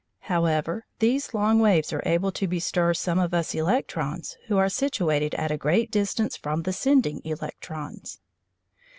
[0.21, 5.35] However, these long waves are able to bestir some of us electrons who are situated
[5.35, 8.19] at a great distance from the sending electrons.